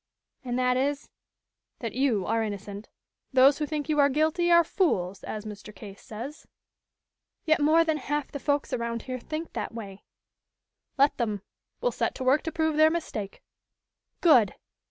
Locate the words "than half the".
7.83-8.39